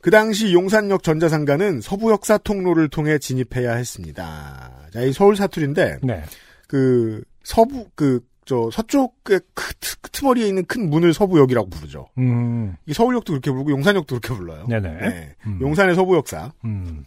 그 0.01 0.11
당시 0.11 0.53
용산역 0.53 1.03
전자상가는 1.03 1.81
서부역사 1.81 2.39
통로를 2.39 2.89
통해 2.89 3.19
진입해야 3.19 3.75
했습니다. 3.75 4.71
자, 4.93 5.01
이 5.01 5.13
서울 5.13 5.35
사투리인데 5.37 5.99
네. 6.03 6.23
그 6.69 7.23
서부 7.43 7.89
그 7.95 8.21
저 8.47 8.71
서쪽의 8.73 9.41
크, 9.55 9.75
트- 9.81 9.97
트머리에 10.13 10.47
있는 10.47 10.65
큰 10.65 10.89
문을 10.89 11.13
서부역이라고 11.13 11.69
부르죠. 11.69 12.09
음. 12.17 12.77
이 12.87 12.95
서울역도 12.95 13.33
그렇게 13.33 13.51
부르고 13.51 13.71
용산역도 13.73 14.21
그렇게 14.21 14.35
불러요. 14.39 14.67
네네. 14.69 14.89
네. 15.01 15.35
음. 15.47 15.59
용산의 15.61 15.95
서부역사. 15.97 16.53
음. 16.65 17.05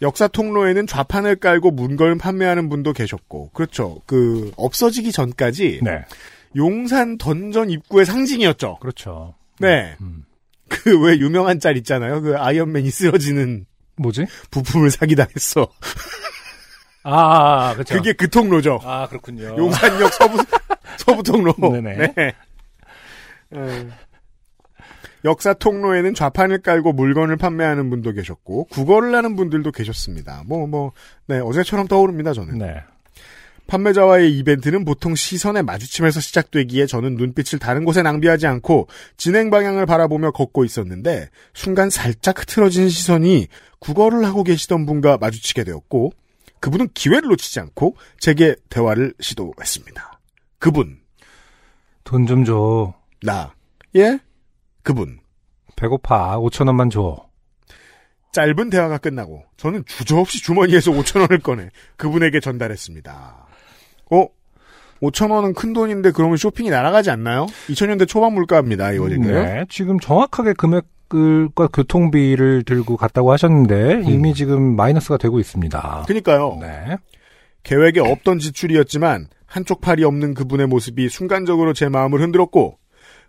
역사 0.00 0.28
통로에는 0.28 0.86
좌판을 0.86 1.36
깔고 1.36 1.72
물건 1.72 2.16
판매하는 2.18 2.68
분도 2.68 2.92
계셨고, 2.92 3.50
그렇죠. 3.52 4.00
그, 4.06 4.52
없어지기 4.56 5.10
전까지, 5.10 5.80
네. 5.82 6.04
용산 6.54 7.18
던전 7.18 7.70
입구의 7.70 8.04
상징이었죠. 8.06 8.76
그렇죠. 8.80 9.34
네. 9.58 9.96
음. 10.02 10.24
그왜 10.68 11.18
유명한 11.18 11.60
짤 11.60 11.76
있잖아요. 11.78 12.20
그 12.22 12.36
아이언맨이 12.36 12.90
쓰러지는 12.90 13.66
뭐지? 13.96 14.26
부품을 14.50 14.90
사기당했어. 14.90 15.66
아, 17.08 17.72
그렇죠. 17.74 17.94
그게 17.94 18.12
그 18.12 18.28
통로죠. 18.28 18.80
아, 18.82 19.06
그렇군요. 19.08 19.56
용산역 19.56 20.12
서부, 20.12 20.38
서부 20.98 21.22
통로. 21.22 21.54
네네. 21.58 22.12
네. 22.16 22.34
음. 23.52 23.92
역사 25.24 25.54
통로에는 25.54 26.14
좌판을 26.14 26.62
깔고 26.62 26.92
물건을 26.92 27.36
판매하는 27.36 27.90
분도 27.90 28.12
계셨고, 28.12 28.64
국어를 28.64 29.14
하는 29.14 29.36
분들도 29.36 29.70
계셨습니다. 29.70 30.42
뭐, 30.46 30.66
뭐, 30.66 30.92
네, 31.26 31.38
어제처럼 31.38 31.86
떠오릅니다, 31.86 32.32
저는. 32.32 32.58
네. 32.58 32.82
판매자와의 33.66 34.36
이벤트는 34.38 34.84
보통 34.84 35.14
시선의 35.14 35.62
마주침에서 35.64 36.20
시작되기에 36.20 36.86
저는 36.86 37.16
눈빛을 37.16 37.58
다른 37.58 37.84
곳에 37.84 38.02
낭비하지 38.02 38.46
않고 38.46 38.86
진행 39.16 39.50
방향을 39.50 39.86
바라보며 39.86 40.30
걷고 40.30 40.64
있었는데 40.64 41.30
순간 41.52 41.90
살짝 41.90 42.40
흐트러진 42.40 42.88
시선이 42.88 43.48
국어를 43.80 44.24
하고 44.24 44.44
계시던 44.44 44.86
분과 44.86 45.18
마주치게 45.18 45.64
되었고 45.64 46.12
그분은 46.60 46.88
기회를 46.94 47.28
놓치지 47.28 47.60
않고 47.60 47.96
제게 48.18 48.56
대화를 48.68 49.14
시도했습니다. 49.20 50.20
그분, 50.58 50.98
돈 52.04 52.26
좀 52.26 52.44
줘. 52.44 52.94
나, 53.22 53.54
예? 53.94 54.18
그분. 54.82 55.18
배고파. 55.76 56.38
5천 56.38 56.66
원만 56.68 56.88
줘. 56.90 57.26
짧은 58.32 58.70
대화가 58.70 58.98
끝나고 58.98 59.44
저는 59.56 59.84
주저없이 59.86 60.42
주머니에서 60.42 60.90
5천 60.92 61.20
원을 61.22 61.38
꺼내 61.40 61.70
그분에게 61.96 62.40
전달했습니다. 62.40 63.46
어? 64.10 64.26
5천 65.02 65.30
원은 65.30 65.54
큰 65.54 65.72
돈인데 65.72 66.10
그러면 66.12 66.36
쇼핑이 66.36 66.70
날아가지 66.70 67.10
않나요? 67.10 67.46
2000년대 67.68 68.06
초반 68.08 68.32
물가입니다. 68.34 68.92
이거 68.92 69.08
지금. 69.08 69.24
네. 69.32 69.64
지금 69.68 69.98
정확하게 69.98 70.52
금액 70.54 70.84
과 71.08 71.68
교통비를 71.68 72.64
들고 72.64 72.96
갔다고 72.96 73.32
하셨는데 73.32 74.02
이미 74.06 74.34
지금 74.34 74.76
마이너스가 74.76 75.18
되고 75.18 75.38
있습니다. 75.38 76.04
그니까요. 76.06 76.58
네. 76.60 76.96
계획에 77.62 78.00
없던 78.00 78.38
지출이었지만 78.38 79.28
한쪽 79.46 79.80
팔이 79.80 80.04
없는 80.04 80.34
그분의 80.34 80.66
모습이 80.66 81.08
순간적으로 81.08 81.72
제 81.72 81.88
마음을 81.88 82.20
흔들었고 82.20 82.78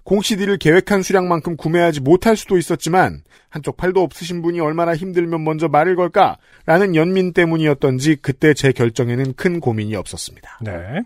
공CD를 0.03 0.57
계획한 0.57 1.03
수량만큼 1.03 1.57
구매하지 1.57 1.99
못할 1.99 2.37
수도 2.37 2.57
있었지만 2.57 3.23
한쪽 3.49 3.75
팔도 3.77 4.01
없으신 4.01 4.41
분이 4.41 4.59
얼마나 4.59 4.95
힘들면 4.95 5.43
먼저 5.43 5.67
말을 5.67 5.95
걸까라는 5.97 6.95
연민 6.95 7.33
때문이었던지 7.33 8.17
그때 8.21 8.53
제 8.53 8.71
결정에는 8.71 9.33
큰 9.33 9.59
고민이 9.59 9.95
없었습니다. 9.95 10.59
네. 10.61 11.01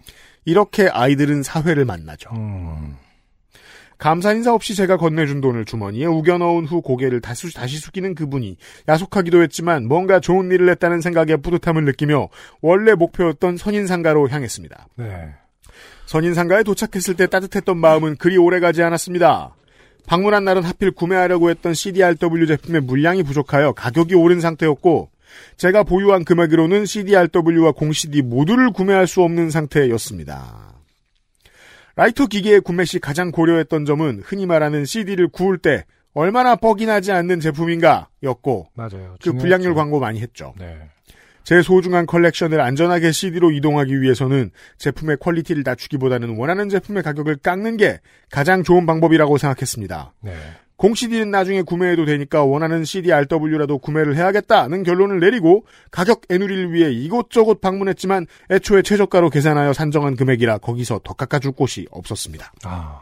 이렇게 0.45 0.87
아이들은 0.87 1.41
사회를 1.43 1.85
만나죠. 1.85 2.29
음. 2.35 2.95
감사 4.01 4.33
인사 4.33 4.51
없이 4.51 4.73
제가 4.73 4.97
건네준 4.97 5.41
돈을 5.41 5.63
주머니에 5.63 6.07
우겨 6.07 6.39
넣은 6.39 6.65
후 6.65 6.81
고개를 6.81 7.21
다시, 7.21 7.53
다시 7.53 7.77
숙이는 7.77 8.15
그분이 8.15 8.57
야속하기도 8.87 9.43
했지만 9.43 9.87
뭔가 9.87 10.19
좋은 10.19 10.51
일을 10.51 10.69
했다는 10.69 11.01
생각에 11.01 11.35
뿌듯함을 11.35 11.85
느끼며 11.85 12.29
원래 12.61 12.95
목표였던 12.95 13.57
선인상가로 13.57 14.27
향했습니다. 14.29 14.87
네. 14.95 15.35
선인상가에 16.07 16.63
도착했을 16.63 17.15
때 17.15 17.27
따뜻했던 17.27 17.77
마음은 17.77 18.15
그리 18.15 18.37
오래가지 18.37 18.81
않았습니다. 18.81 19.53
방문한 20.07 20.45
날은 20.45 20.63
하필 20.63 20.89
구매하려고 20.89 21.51
했던 21.51 21.75
CDRW 21.75 22.47
제품의 22.47 22.81
물량이 22.81 23.21
부족하여 23.21 23.73
가격이 23.73 24.15
오른 24.15 24.41
상태였고 24.41 25.11
제가 25.57 25.83
보유한 25.83 26.25
금액으로는 26.25 26.87
CDRW와 26.87 27.73
공CD 27.73 28.23
모두를 28.23 28.71
구매할 28.71 29.05
수 29.05 29.21
없는 29.21 29.51
상태였습니다. 29.51 30.70
라이터 31.95 32.27
기계의 32.27 32.61
구매 32.61 32.85
시 32.85 32.99
가장 32.99 33.31
고려했던 33.31 33.85
점은 33.85 34.21
흔히 34.23 34.45
말하는 34.45 34.85
CD를 34.85 35.27
구울 35.27 35.57
때 35.57 35.85
얼마나 36.13 36.55
뻑이 36.55 36.85
나지 36.85 37.11
않는 37.11 37.39
제품인가 37.39 38.09
였고 38.23 38.67
맞아요. 38.73 39.15
그 39.21 39.33
불량률 39.33 39.73
광고 39.73 39.99
많이 39.99 40.19
했죠. 40.21 40.53
네. 40.57 40.77
제 41.43 41.61
소중한 41.61 42.05
컬렉션을 42.05 42.61
안전하게 42.61 43.11
CD로 43.11 43.51
이동하기 43.51 44.01
위해서는 44.01 44.51
제품의 44.77 45.17
퀄리티를 45.17 45.63
낮추기보다는 45.65 46.37
원하는 46.37 46.69
제품의 46.69 47.03
가격을 47.03 47.37
깎는 47.37 47.77
게 47.77 47.99
가장 48.29 48.63
좋은 48.63 48.85
방법이라고 48.85 49.37
생각했습니다. 49.37 50.13
네. 50.21 50.35
공 50.81 50.95
CD는 50.95 51.29
나중에 51.29 51.61
구매해도 51.61 52.05
되니까 52.05 52.43
원하는 52.43 52.83
CD 52.83 53.13
RW라도 53.13 53.77
구매를 53.77 54.15
해야겠다는 54.15 54.81
결론을 54.81 55.19
내리고 55.19 55.63
가격 55.91 56.23
에누리를 56.31 56.73
위해 56.73 56.91
이곳저곳 56.91 57.61
방문했지만 57.61 58.25
애초에 58.49 58.81
최저가로 58.81 59.29
계산하여 59.29 59.73
산정한 59.73 60.15
금액이라 60.15 60.57
거기서 60.57 61.01
더 61.03 61.13
깎아줄 61.13 61.51
곳이 61.51 61.85
없었습니다. 61.91 62.51
아. 62.63 62.99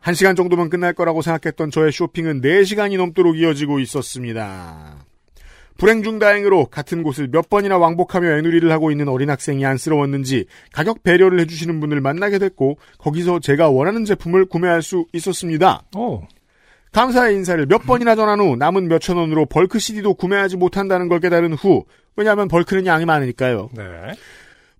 한 0.00 0.14
시간 0.14 0.34
정도면 0.34 0.70
끝날 0.70 0.94
거라고 0.94 1.20
생각했던 1.20 1.70
저의 1.70 1.92
쇼핑은 1.92 2.40
4시간이 2.40 2.96
넘도록 2.96 3.36
이어지고 3.36 3.78
있었습니다. 3.80 5.04
불행 5.76 6.02
중 6.02 6.18
다행으로 6.18 6.64
같은 6.64 7.02
곳을 7.02 7.28
몇 7.28 7.50
번이나 7.50 7.76
왕복하며 7.76 8.38
에누리를 8.38 8.72
하고 8.72 8.90
있는 8.90 9.06
어린 9.08 9.28
학생이 9.28 9.66
안쓰러웠는지 9.66 10.46
가격 10.72 11.02
배려를 11.02 11.40
해주시는 11.40 11.78
분을 11.78 12.00
만나게 12.00 12.38
됐고 12.38 12.78
거기서 12.96 13.40
제가 13.40 13.68
원하는 13.68 14.06
제품을 14.06 14.46
구매할 14.46 14.80
수 14.80 15.04
있었습니다. 15.12 15.82
오. 15.94 16.22
감사의 16.92 17.34
인사를 17.36 17.64
몇 17.66 17.84
번이나 17.86 18.16
전한 18.16 18.40
후 18.40 18.56
남은 18.56 18.88
몇천 18.88 19.16
원으로 19.16 19.46
bulk 19.46 19.78
CD도 19.78 20.14
구매하지 20.14 20.56
못한다는 20.56 21.08
걸 21.08 21.20
깨달은 21.20 21.52
후 21.54 21.84
왜냐하면 22.16 22.48
bulk는 22.48 22.86
양이 22.86 23.04
많으니까요. 23.04 23.70
네. 23.76 23.84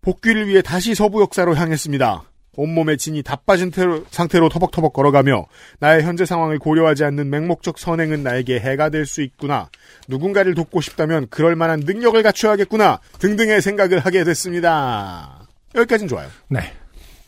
복귀를 0.01 0.49
위해 0.49 0.61
다시 0.63 0.95
서부 0.95 1.21
역사로 1.23 1.55
향했습니다. 1.55 2.25
온몸에 2.57 2.97
진이 2.97 3.23
다 3.23 3.37
빠진 3.37 3.71
태로- 3.71 4.05
상태로 4.11 4.49
터벅터벅 4.49 4.93
걸어가며 4.93 5.47
나의 5.79 6.03
현재 6.03 6.25
상황을 6.27 6.59
고려하지 6.59 7.05
않는 7.05 7.31
맹목적 7.31 7.79
선행은 7.79 8.25
나에게 8.25 8.59
해가 8.59 8.89
될 8.91 9.07
수 9.07 9.23
있구나. 9.23 9.71
누군가를 10.09 10.55
돕고 10.55 10.81
싶다면 10.81 11.29
그럴 11.31 11.55
만한 11.55 11.81
능력을 11.81 12.21
갖춰야겠구나. 12.23 12.99
등등의 13.21 13.63
생각을 13.63 14.01
하게 14.01 14.25
됐습니다. 14.25 15.47
여기까지는 15.77 16.09
좋아요. 16.09 16.29
네. 16.49 16.61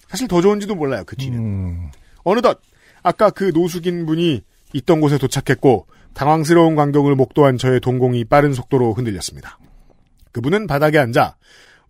사실 0.09 0.27
더 0.27 0.41
좋은지도 0.43 0.75
몰라요. 0.75 1.05
그 1.07 1.15
뒤는. 1.17 1.39
음, 1.39 1.91
어느덧 2.25 2.61
아까 3.05 3.31
그 3.31 3.53
노숙인 3.55 4.05
분이 4.07 4.43
있던 4.73 5.01
곳에 5.01 5.19
도착했고 5.19 5.87
당황스러운 6.15 6.77
광경을 6.77 7.15
목도한 7.15 7.59
저의 7.59 7.81
동공이 7.81 8.25
빠른 8.25 8.53
속도로 8.53 8.95
흔들렸습니다. 8.95 9.59
그분은 10.33 10.67
바닥에 10.67 10.99
앉아 10.99 11.37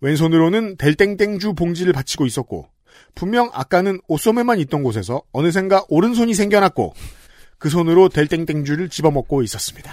왼손으로는 0.01 0.77
델땡땡주 0.77 1.53
봉지를 1.53 1.93
받치고 1.93 2.25
있었고 2.25 2.67
분명 3.15 3.49
아까는 3.53 3.99
옷소매만 4.07 4.59
있던 4.59 4.83
곳에서 4.83 5.21
어느샌가 5.31 5.85
오른손이 5.87 6.33
생겨났고 6.33 6.93
그 7.57 7.69
손으로 7.69 8.09
델땡땡주를 8.09 8.89
집어먹고 8.89 9.43
있었습니다. 9.43 9.91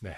네. 0.00 0.12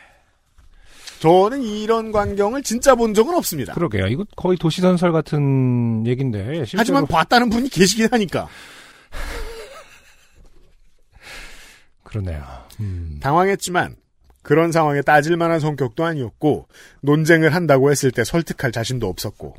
저는 1.21 1.63
이런 1.63 2.13
광경을 2.13 2.63
진짜 2.63 2.95
본 2.95 3.15
적은 3.15 3.35
없습니다. 3.35 3.73
그러게요. 3.73 4.07
이거 4.09 4.25
거의 4.37 4.59
도시전설 4.59 5.13
같은 5.13 6.07
얘기인데 6.07 6.65
실제로 6.67 6.81
하지만 6.81 7.07
봤다는 7.07 7.49
분이 7.49 7.71
계시긴 7.71 8.09
하니까 8.11 8.49
그러네요. 12.11 12.45
음, 12.81 13.19
당황했지만 13.23 13.97
그런 14.43 14.73
상황에 14.73 15.01
따질 15.03 15.37
만한 15.37 15.61
성격도 15.61 16.05
아니었고 16.05 16.67
논쟁을 17.03 17.55
한다고 17.55 17.91
했을 17.91 18.11
때 18.11 18.25
설득할 18.25 18.73
자신도 18.73 19.07
없었고 19.07 19.55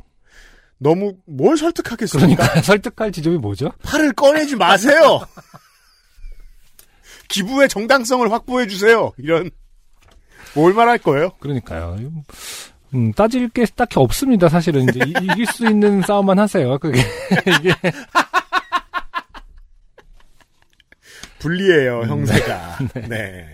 너무 0.78 1.16
뭘 1.26 1.56
설득하겠습니까? 1.56 2.42
그러니까 2.42 2.60
설득할 2.62 3.10
지점이 3.12 3.38
뭐죠? 3.38 3.72
팔을 3.82 4.12
꺼내지 4.12 4.56
마세요. 4.56 5.20
기부의 7.28 7.68
정당성을 7.68 8.30
확보해 8.30 8.66
주세요. 8.66 9.12
이런 9.16 9.50
뭘 10.54 10.74
말할 10.74 10.98
거예요? 10.98 11.30
그러니까요. 11.40 11.96
음, 12.94 13.12
따질 13.14 13.48
게 13.48 13.64
딱히 13.74 13.98
없습니다. 13.98 14.50
사실은 14.50 14.82
이제 14.82 15.00
이, 15.06 15.14
이길 15.22 15.46
수 15.46 15.66
있는 15.66 16.02
싸움만 16.02 16.38
하세요. 16.38 16.78
그게 16.78 17.00
이게 17.60 17.72
불리해요, 21.42 22.02
형세가. 22.02 22.78
네. 23.08 23.46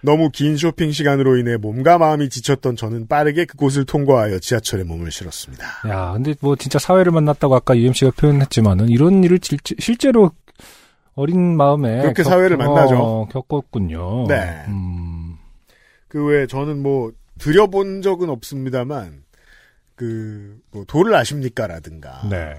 너무 0.00 0.30
긴 0.30 0.56
쇼핑 0.56 0.92
시간으로 0.92 1.36
인해 1.38 1.56
몸과 1.56 1.98
마음이 1.98 2.28
지쳤던 2.28 2.76
저는 2.76 3.08
빠르게 3.08 3.44
그곳을 3.46 3.84
통과하여 3.84 4.38
지하철에 4.38 4.84
몸을 4.84 5.10
실었습니다. 5.10 5.64
야, 5.88 6.12
근데 6.12 6.34
뭐 6.40 6.54
진짜 6.54 6.78
사회를 6.78 7.10
만났다고 7.10 7.56
아까 7.56 7.76
UMC가 7.76 8.12
표현했지만은 8.16 8.90
이런 8.90 9.24
일을 9.24 9.40
질- 9.40 9.58
실제로 9.80 10.30
어린 11.14 11.56
마음에 11.56 12.00
그렇게 12.02 12.22
사회를 12.22 12.56
만나죠. 12.56 12.96
어, 12.96 13.26
겪었군요. 13.28 14.26
네. 14.28 14.62
음, 14.68 15.34
그 16.06 16.24
외에 16.26 16.46
저는 16.46 16.80
뭐 16.80 17.10
들여본 17.40 18.02
적은 18.02 18.28
없습니다만 18.30 19.24
그뭐 19.96 20.84
도를 20.86 21.12
아십니까라든가 21.16 22.28
네. 22.30 22.54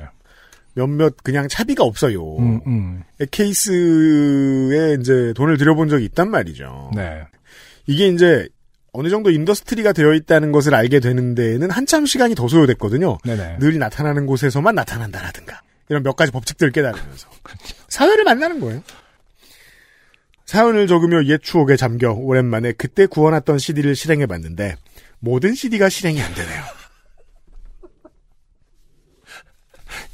몇몇 0.74 1.16
그냥 1.24 1.48
차비가 1.48 1.84
없어요. 1.84 2.38
음, 2.38 2.62
음. 2.68 3.04
케이스에 3.32 4.98
이제 5.00 5.34
돈을 5.36 5.58
들여본 5.58 5.90
적이 5.90 6.06
있단 6.06 6.30
말이죠. 6.30 6.92
네. 6.96 7.24
이게 7.88 8.08
이제 8.08 8.48
어느 8.92 9.10
정도 9.10 9.30
industry가 9.30 9.94
되어 9.94 10.14
있다는 10.14 10.52
것을 10.52 10.74
알게 10.74 11.00
되는 11.00 11.36
데에는 11.36 11.70
한참 11.72 12.06
시간이 12.06 12.36
더 12.36 12.48
소요됐거든요. 12.48 13.18
네네. 13.24 13.58
늘 13.60 13.78
나타나는 13.78 14.26
곳에서만 14.26 14.76
나타난다라든가 14.76 15.62
이런 15.90 16.04
몇 16.04 16.16
가지 16.16 16.32
법칙들을 16.32 16.72
깨달으면서 16.72 17.30
사회를 17.90 18.24
만나는 18.24 18.60
거예요. 18.60 18.82
사연을 20.46 20.88
적으며 20.88 21.26
옛 21.26 21.40
추억에 21.44 21.76
잠겨 21.76 22.12
오랜만에 22.12 22.72
그때 22.72 23.06
구워놨던 23.06 23.60
CD를 23.60 23.96
실행해봤는데 23.96 24.76
모든 25.20 25.54
CD가 25.54 25.90
실행이 25.90 26.20
안 26.22 26.34
되네요. 26.34 26.64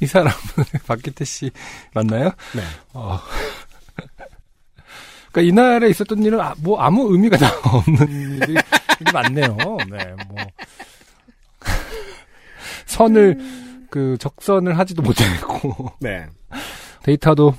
이 0.00 0.06
사람은 0.06 0.32
박기태 0.86 1.24
씨 1.24 1.50
맞나요? 1.94 2.30
네. 2.54 2.62
어. 2.92 3.18
그러니까 5.32 5.40
이날에 5.52 5.88
있었던 5.90 6.22
일은 6.22 6.40
아, 6.40 6.54
뭐 6.58 6.80
아무 6.80 7.12
의미가 7.12 7.36
다 7.38 7.50
없는 7.64 8.40
일이 8.42 8.54
많네요. 9.12 9.56
네, 9.90 10.14
뭐 10.28 10.36
선을 12.86 13.38
그 13.90 14.16
적선을 14.18 14.78
하지도 14.78 15.02
못했고 15.02 15.92
네. 16.00 16.26
데이터도 17.02 17.54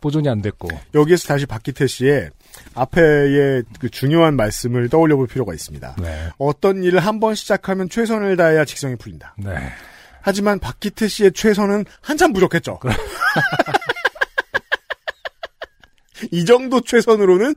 보존이 0.00 0.28
안 0.28 0.42
됐고. 0.42 0.68
여기에서 0.94 1.26
다시 1.28 1.46
박기태 1.46 1.86
씨의 1.86 2.30
앞에의 2.74 3.62
그 3.80 3.88
중요한 3.88 4.36
말씀을 4.36 4.88
떠올려 4.90 5.16
볼 5.16 5.26
필요가 5.26 5.54
있습니다. 5.54 5.96
네, 6.00 6.28
어떤 6.38 6.84
일을 6.84 7.00
한 7.00 7.20
번 7.20 7.34
시작하면 7.34 7.88
최선을 7.88 8.36
다해야 8.36 8.64
직성이 8.66 8.96
풀린다. 8.96 9.34
네. 9.38 9.54
하지만 10.24 10.58
박기태 10.58 11.06
씨의 11.06 11.32
최선은 11.32 11.84
한참 12.00 12.32
부족했죠. 12.32 12.80
이 16.32 16.46
정도 16.46 16.80
최선으로는 16.80 17.54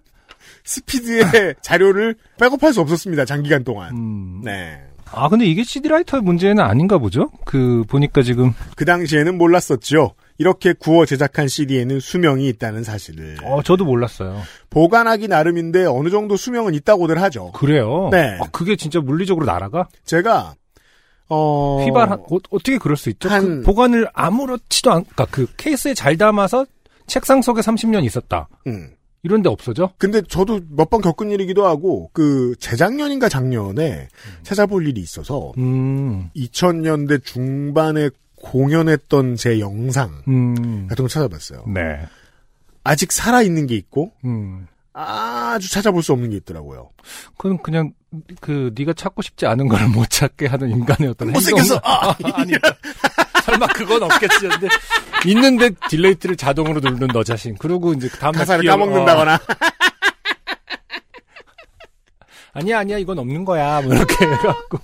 스피드의 0.65 1.55
자료를 1.63 2.15
백업할 2.37 2.73
수 2.73 2.81
없었습니다. 2.81 3.23
장기간 3.23 3.63
동안. 3.63 3.95
음. 3.95 4.41
네. 4.43 4.81
아 5.09 5.29
근데 5.29 5.45
이게 5.45 5.63
CD 5.63 5.87
라이터의 5.87 6.21
문제는 6.21 6.61
아닌가 6.61 6.97
보죠? 6.97 7.31
그 7.45 7.85
보니까 7.87 8.23
지금 8.23 8.53
그 8.75 8.83
당시에는 8.83 9.37
몰랐었죠. 9.37 10.15
이렇게 10.37 10.73
구워 10.73 11.05
제작한 11.05 11.47
CD에는 11.47 12.01
수명이 12.01 12.49
있다는 12.49 12.83
사실을. 12.83 13.37
어 13.43 13.63
저도 13.63 13.85
몰랐어요. 13.85 14.41
보관하기 14.69 15.29
나름인데 15.29 15.85
어느 15.85 16.09
정도 16.09 16.35
수명은 16.35 16.73
있다고들 16.73 17.21
하죠. 17.21 17.53
그래요? 17.53 18.09
네. 18.11 18.37
아, 18.41 18.47
그게 18.51 18.75
진짜 18.75 18.99
물리적으로 18.99 19.45
날아가? 19.45 19.87
제가 20.03 20.55
어 21.29 21.83
휘발 21.83 22.09
한, 22.09 22.19
어, 22.19 22.25
어떻게 22.49 22.77
그럴 22.77 22.95
수 22.97 23.09
있죠? 23.09 23.29
한- 23.29 23.59
그 23.59 23.63
보관을 23.63 24.07
아무렇지도 24.13 24.91
않, 24.91 25.03
그러니까 25.03 25.25
그 25.31 25.47
케이스에 25.57 25.93
잘 25.93 26.17
담아서 26.17 26.65
책상 27.05 27.41
속에 27.41 27.61
30년 27.61 28.03
있었다. 28.05 28.47
음. 28.67 28.91
이런데 29.23 29.49
없어져? 29.49 29.91
근데 29.97 30.21
저도 30.21 30.61
몇 30.69 30.89
번 30.89 31.01
겪은 31.01 31.31
일이기도 31.31 31.65
하고 31.65 32.09
그 32.13 32.55
재작년인가 32.59 33.27
작년에 33.27 34.07
찾아볼 34.43 34.87
일이 34.87 35.01
있어서 35.01 35.51
음, 35.57 36.29
2000년대 36.35 37.23
중반에 37.25 38.09
공연했던 38.37 39.35
제 39.35 39.59
영상 39.59 40.11
음, 40.27 40.87
같은 40.87 41.03
걸 41.03 41.09
찾아봤어요. 41.09 41.65
네, 41.73 42.05
아직 42.83 43.11
살아 43.11 43.41
있는 43.41 43.67
게 43.67 43.75
있고 43.75 44.11
음. 44.23 44.67
아주 44.99 45.69
찾아볼 45.71 46.01
수 46.01 46.11
없는 46.13 46.31
게 46.31 46.37
있더라고요. 46.37 46.89
그건 47.37 47.61
그냥 47.61 47.93
그 48.41 48.71
네가 48.75 48.93
찾고 48.93 49.21
싶지 49.21 49.45
않은 49.45 49.67
걸 49.67 49.87
못 49.89 50.09
찾게 50.09 50.47
하는 50.47 50.69
인간의 50.71 51.09
어떤 51.11 51.31
못생겼어! 51.31 51.79
아, 51.83 52.15
아니, 52.33 52.53
설마 53.43 53.67
그건 53.67 54.03
없겠지. 54.03 54.47
근데 54.47 54.67
있는데 55.25 55.69
delete를 55.89 56.35
자동으로 56.35 56.79
누르는 56.79 57.09
너 57.13 57.23
자신. 57.23 57.55
그리고 57.59 57.93
이제 57.93 58.07
그 58.09 58.17
다음날 58.17 58.39
가사를 58.39 58.63
기억- 58.63 58.73
까먹는다거나 58.77 59.35
어, 59.35 59.39
아니야 62.53 62.79
아니야 62.79 62.97
이건 62.97 63.19
없는 63.19 63.45
거야. 63.45 63.81
뭐 63.81 63.93
이렇게 63.93 64.25
해갖고 64.25 64.79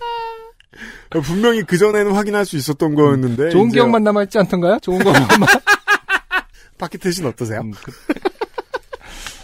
분명히 1.23 1.63
그 1.63 1.78
전에는 1.78 2.13
확인할 2.13 2.45
수 2.45 2.56
있었던 2.58 2.95
거였는데 2.95 3.49
좋은 3.49 3.69
기억만 3.69 4.04
남아있지 4.04 4.38
않던가요? 4.39 4.80
좋은 4.82 4.99
것만. 5.04 5.26
파키tet은 6.78 7.26
어떠세요? 7.30 7.62
음, 7.62 7.71
그, 7.71 7.91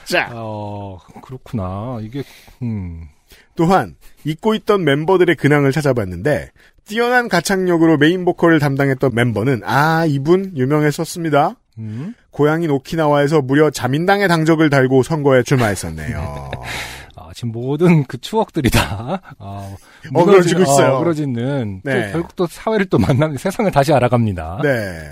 자 0.09 0.29
어 0.33 0.97
그렇구나. 1.21 1.99
이게 2.01 2.23
음. 2.61 3.07
또한 3.55 3.95
잊고 4.25 4.53
있던 4.55 4.83
멤버들의 4.83 5.35
근황을 5.35 5.71
찾아봤는데 5.71 6.51
뛰어난 6.85 7.29
가창력으로 7.29 7.97
메인 7.97 8.25
보컬을 8.25 8.59
담당했던 8.59 9.11
멤버는 9.13 9.61
아 9.63 10.05
이분 10.07 10.53
유명했었습니다. 10.57 11.55
음. 11.77 12.15
고향인 12.31 12.69
오키나와에서 12.71 13.41
무려 13.41 13.69
자민당의 13.69 14.27
당적을 14.27 14.69
달고 14.69 15.03
선거에 15.03 15.43
출마했었네요. 15.43 16.51
아, 17.15 17.29
지금 17.33 17.51
모든 17.51 18.03
그 18.05 18.17
추억들이 18.19 18.69
다, 18.69 19.21
아, 19.39 19.75
어그러지고 20.13 20.61
있어요. 20.61 20.93
어, 20.93 20.95
어그러지는, 20.97 21.81
네. 21.83 22.07
또 22.07 22.11
결국 22.13 22.35
또 22.35 22.47
사회를 22.47 22.85
또 22.87 22.97
만나면 22.97 23.37
세상을 23.37 23.69
다시 23.71 23.93
알아갑니다. 23.93 24.59
네. 24.63 25.11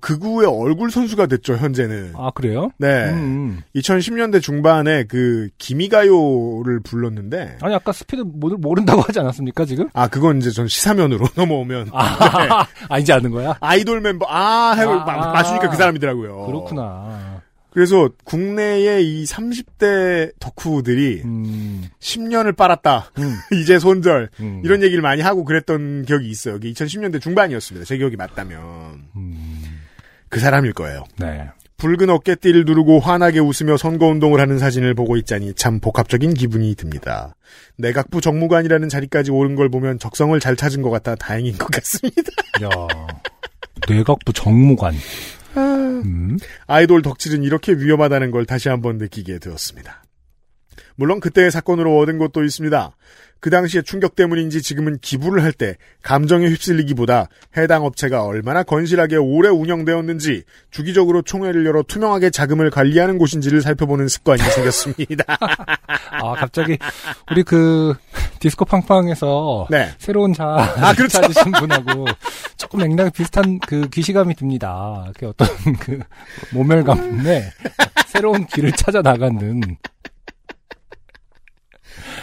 극우의 0.00 0.46
얼굴 0.48 0.90
선수가 0.90 1.26
됐죠, 1.26 1.56
현재는. 1.56 2.12
아, 2.16 2.30
그래요? 2.34 2.70
네. 2.78 3.10
음. 3.10 3.60
2010년대 3.76 4.40
중반에 4.42 5.04
그 5.04 5.48
기미가요를 5.58 6.80
불렀는데 6.80 7.58
아니, 7.60 7.74
아까 7.74 7.92
스피드 7.92 8.22
모르, 8.26 8.56
모른다고 8.56 9.02
하지 9.02 9.20
않았습니까, 9.20 9.64
지금? 9.64 9.88
아 9.92 10.08
그건 10.08 10.38
이제 10.38 10.50
전 10.50 10.68
시사면으로 10.68 11.26
넘어오면 11.36 11.90
아, 11.92 12.38
네. 12.44 12.48
아 12.88 12.98
이제 12.98 13.12
아는 13.12 13.30
거야? 13.30 13.56
아이돌 13.60 14.00
멤버 14.00 14.26
아 14.28 14.74
해고 14.76 14.92
아, 14.92 15.04
마- 15.04 15.28
아. 15.28 15.32
맞추니까 15.32 15.68
그 15.70 15.76
사람이더라고요. 15.76 16.46
그렇구나. 16.46 17.40
그래서 17.72 18.08
국내의 18.24 19.06
이 19.06 19.24
30대 19.24 20.32
덕후들이 20.40 21.22
음, 21.24 21.84
10년을 22.00 22.56
빨았다. 22.56 23.12
음, 23.18 23.32
이제 23.62 23.78
손절. 23.78 24.28
음. 24.40 24.60
이런 24.64 24.82
얘기를 24.82 25.00
많이 25.02 25.22
하고 25.22 25.44
그랬던 25.44 26.02
기억이 26.04 26.28
있어요. 26.28 26.56
이게 26.56 26.72
2010년대 26.72 27.20
중반이었습니다. 27.20 27.84
제 27.86 27.96
기억이 27.96 28.16
맞다면. 28.16 28.58
음, 29.14 29.49
그 30.30 30.40
사람일 30.40 30.72
거예요. 30.72 31.04
네. 31.18 31.50
붉은 31.76 32.10
어깨띠를 32.10 32.64
누르고 32.66 33.00
환하게 33.00 33.40
웃으며 33.40 33.76
선거운동을 33.76 34.38
하는 34.38 34.58
사진을 34.58 34.94
보고 34.94 35.16
있자니 35.16 35.54
참 35.54 35.80
복합적인 35.80 36.34
기분이 36.34 36.74
듭니다. 36.74 37.34
내각부 37.76 38.20
정무관이라는 38.20 38.88
자리까지 38.88 39.30
오른 39.30 39.56
걸 39.56 39.70
보면 39.70 39.98
적성을 39.98 40.38
잘 40.40 40.56
찾은 40.56 40.82
것 40.82 40.90
같아 40.90 41.14
다행인 41.14 41.56
것 41.56 41.70
같습니다. 41.70 42.32
야, 42.62 42.68
내각부 43.88 44.32
정무관. 44.32 44.94
음, 45.56 46.36
아이돌 46.66 47.02
덕질은 47.02 47.42
이렇게 47.42 47.72
위험하다는 47.72 48.30
걸 48.30 48.44
다시 48.44 48.68
한번 48.68 48.98
느끼게 48.98 49.38
되었습니다. 49.38 50.04
물론 50.96 51.18
그때의 51.20 51.50
사건으로 51.50 51.98
얻은 51.98 52.18
것도 52.18 52.44
있습니다. 52.44 52.94
그 53.40 53.50
당시의 53.50 53.82
충격 53.84 54.14
때문인지 54.14 54.62
지금은 54.62 54.98
기부를 55.00 55.42
할 55.42 55.52
때 55.52 55.76
감정에 56.02 56.46
휩쓸리기보다 56.48 57.28
해당 57.56 57.84
업체가 57.84 58.24
얼마나 58.24 58.62
건실하게 58.62 59.16
오래 59.16 59.48
운영되었는지 59.48 60.44
주기적으로 60.70 61.22
총회를 61.22 61.66
열어 61.66 61.82
투명하게 61.82 62.30
자금을 62.30 62.70
관리하는 62.70 63.18
곳인지를 63.18 63.60
살펴보는 63.62 64.08
습관이 64.08 64.40
생겼습니다. 64.54 65.24
아, 66.12 66.34
갑자기, 66.34 66.78
우리 67.30 67.42
그, 67.42 67.94
디스코 68.38 68.64
팡팡에서, 68.64 69.66
네. 69.70 69.90
새로운 69.98 70.32
자, 70.32 70.44
아, 70.46 70.94
그렇죠. 70.94 71.20
찾으신 71.20 71.52
분하고, 71.52 72.06
조금 72.56 72.80
맥락이 72.80 73.10
비슷한 73.10 73.58
그 73.60 73.88
기시감이 73.88 74.34
듭니다. 74.34 75.10
그 75.18 75.28
어떤 75.28 75.48
그, 75.80 75.98
모멸감인데, 76.52 77.52
새로운 78.06 78.46
길을 78.46 78.72
찾아 78.72 79.02
나가는, 79.02 79.60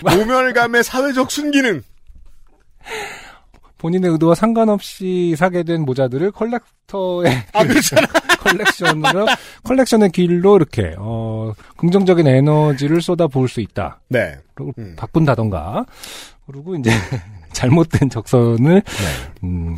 모멸감의 0.04 0.84
사회적 0.84 1.32
순기능. 1.32 1.82
본인의 3.78 4.12
의도와 4.12 4.36
상관없이 4.36 5.36
사게 5.38 5.64
된 5.64 5.84
모자들을 5.84 6.32
컬렉터의 6.32 7.46
아, 7.54 7.64
그렇잖아. 7.64 8.08
컬렉션으로 8.42 9.28
컬렉션의 9.64 10.12
길로 10.12 10.56
이렇게 10.56 10.96
어 10.98 11.54
긍정적인 11.76 12.28
에너지를 12.28 13.02
쏟아 13.02 13.28
부을 13.28 13.48
수 13.48 13.62
있다. 13.62 14.00
네. 14.10 14.36
그리고 14.56 14.74
음. 14.80 14.96
바꾼다던가 14.98 15.86
그리고 16.48 16.76
이제 16.76 16.90
잘못된 17.54 18.10
적선을 18.10 18.82
네. 18.82 19.34
음, 19.44 19.78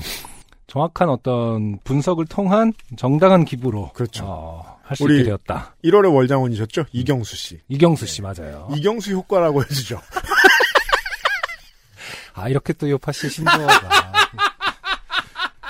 정확한 0.67 1.09
어떤 1.09 1.79
분석을 1.83 2.25
통한 2.25 2.73
정당한 2.95 3.43
기부로 3.43 3.91
그렇죠. 3.93 4.23
어, 4.25 4.78
할수 4.89 5.03
우리- 5.03 5.17
있게 5.17 5.25
되었다. 5.25 5.75
1월에 5.83 6.11
월장원이셨죠? 6.11 6.85
이경수 6.91 7.35
씨. 7.35 7.59
이경수 7.67 8.07
씨 8.07 8.23
맞아요. 8.23 8.67
이경수 8.75 9.11
효과라고 9.13 9.63
해주죠. 9.63 10.01
아 12.33 12.49
이렇게 12.49 12.73
또 12.73 12.89
요팟시 12.89 13.29
신조어가 13.29 14.11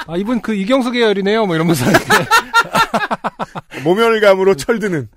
아 0.07 0.15
이분 0.17 0.39
그 0.41 0.53
이경수 0.55 0.91
계열이네요. 0.91 1.45
뭐 1.47 1.55
이러면서 1.55 1.83
모멸감으로 3.83 4.55
철드는. 4.55 5.09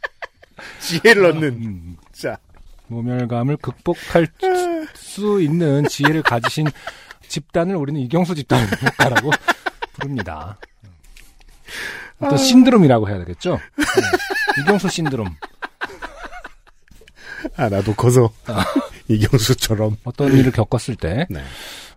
지혜를 0.80 1.26
얻는. 1.26 1.48
음, 1.48 1.96
자. 2.12 2.38
모멸감을 2.86 3.58
극복할 3.58 4.28
수 4.94 5.42
있는 5.42 5.86
지혜를 5.86 6.22
가지신 6.22 6.68
집단을 7.28 7.76
우리는 7.76 8.00
이경수 8.00 8.34
집단 8.34 8.66
효과라고 8.82 9.30
부릅니다. 9.92 10.56
어떤 12.20 12.36
신드롬이라고 12.38 13.08
해야 13.08 13.18
되겠죠? 13.18 13.58
네. 13.76 13.84
이경수 14.62 14.88
신드롬. 14.88 15.26
아, 17.56 17.68
나도 17.68 17.94
커서. 17.94 18.30
이경수처럼. 19.08 19.96
어떤 20.04 20.32
일을 20.36 20.52
겪었을 20.52 20.96
때 20.96 21.26
네. 21.30 21.42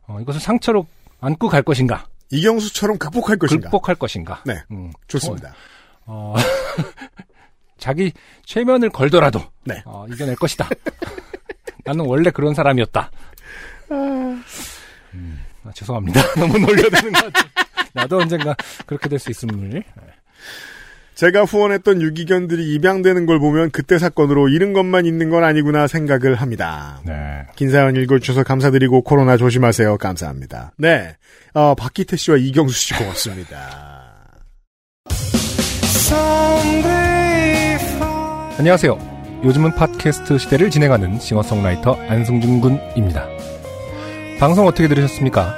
어, 0.07 0.19
이것을 0.21 0.39
상처로 0.39 0.87
안고 1.21 1.49
갈 1.49 1.61
것인가? 1.63 2.07
이경수처럼 2.31 2.97
극복할 2.97 3.37
것인가. 3.37 3.69
극복할 3.69 3.95
것인가? 3.95 4.41
네. 4.45 4.55
음, 4.71 4.91
좋습니다. 5.07 5.53
어, 6.05 6.35
자기 7.77 8.11
최면을 8.45 8.89
걸더라도 8.89 9.41
네. 9.65 9.81
어, 9.85 10.05
이겨낼 10.09 10.35
것이다. 10.35 10.67
나는 11.85 12.05
원래 12.05 12.31
그런 12.31 12.53
사람이었다. 12.53 13.11
음, 13.91 14.43
아, 15.65 15.71
죄송합니다. 15.73 16.21
너무 16.39 16.57
놀려드는 16.57 17.11
것 17.11 17.33
같아요. 17.33 17.52
나도 17.93 18.17
언젠가 18.19 18.55
그렇게 18.85 19.09
될 19.09 19.19
수 19.19 19.29
있음을. 19.31 19.83
제가 21.15 21.43
후원했던 21.43 22.01
유기견들이 22.01 22.73
입양되는 22.73 23.27
걸 23.27 23.37
보면 23.39 23.69
그때 23.69 23.99
사건으로 23.99 24.49
잃은 24.49 24.73
것만 24.73 25.05
있는 25.05 25.29
건 25.29 25.43
아니구나 25.43 25.85
생각을 25.85 26.33
합니다. 26.35 26.99
네. 27.05 27.13
긴 27.55 27.69
사연 27.69 27.95
읽어주셔서 27.95 28.43
감사드리고 28.43 29.03
코로나 29.03 29.37
조심하세요. 29.37 29.99
감사합니다. 29.99 30.71
네. 30.77 31.15
어, 31.53 31.75
박기태 31.75 32.17
씨와 32.17 32.37
이경수 32.37 32.75
씨 32.75 32.93
고맙습니다. 32.95 34.09
안녕하세요. 38.57 39.41
요즘은 39.43 39.75
팟캐스트 39.75 40.37
시대를 40.39 40.69
진행하는 40.71 41.19
싱어송라이터 41.19 41.93
안승준 42.07 42.61
군입니다. 42.61 43.27
방송 44.39 44.65
어떻게 44.67 44.87
들으셨습니까? 44.87 45.57